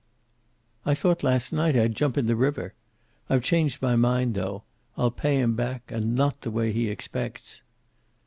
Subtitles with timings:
[0.83, 2.73] "I thought last night I'd jump in the river.
[3.29, 4.63] I've changed my mind, though.
[4.97, 7.61] I'll pay him back, and not the way he expects."